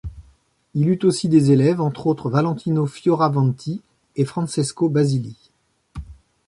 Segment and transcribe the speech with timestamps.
[0.73, 3.83] Il eut aussi des élèves, entre autres, Valentino Fioravanti
[4.15, 5.37] et Francesco Basili.